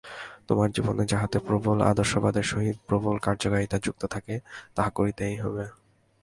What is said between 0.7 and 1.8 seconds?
জীবনে যাহাতে প্রবল